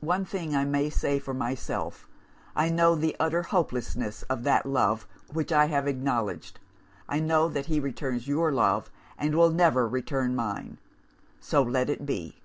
"'One 0.00 0.24
thing 0.24 0.56
I 0.56 0.64
may 0.64 0.88
say 0.88 1.18
for 1.18 1.34
myself. 1.34 2.08
I 2.56 2.70
know 2.70 2.94
the 2.94 3.14
utter 3.20 3.42
hopelessness 3.42 4.22
of 4.22 4.42
that 4.44 4.64
love 4.64 5.06
which 5.34 5.52
I 5.52 5.66
have 5.66 5.86
acknowledged. 5.86 6.58
I 7.10 7.20
know 7.20 7.50
that 7.50 7.66
he 7.66 7.78
returns 7.78 8.26
your 8.26 8.50
love, 8.50 8.90
and 9.18 9.34
will 9.34 9.50
never 9.50 9.86
return 9.86 10.34
mine. 10.34 10.78
So 11.40 11.62
let 11.62 11.90
it 11.90 12.06
be. 12.06 12.40